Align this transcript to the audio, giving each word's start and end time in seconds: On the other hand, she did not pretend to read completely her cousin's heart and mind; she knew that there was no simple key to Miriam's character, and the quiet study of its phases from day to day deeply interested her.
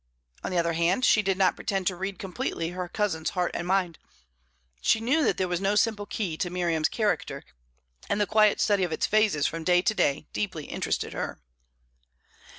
On 0.43 0.49
the 0.49 0.57
other 0.57 0.73
hand, 0.73 1.05
she 1.05 1.21
did 1.21 1.37
not 1.37 1.55
pretend 1.55 1.85
to 1.85 1.95
read 1.95 2.17
completely 2.17 2.69
her 2.69 2.89
cousin's 2.89 3.29
heart 3.37 3.51
and 3.53 3.67
mind; 3.67 3.99
she 4.81 4.99
knew 4.99 5.23
that 5.23 5.37
there 5.37 5.47
was 5.47 5.61
no 5.61 5.75
simple 5.75 6.07
key 6.07 6.37
to 6.37 6.49
Miriam's 6.49 6.89
character, 6.89 7.43
and 8.09 8.19
the 8.19 8.25
quiet 8.25 8.59
study 8.59 8.83
of 8.83 8.91
its 8.91 9.05
phases 9.05 9.45
from 9.45 9.63
day 9.63 9.83
to 9.83 9.93
day 9.93 10.25
deeply 10.33 10.65
interested 10.65 11.13
her. 11.13 11.39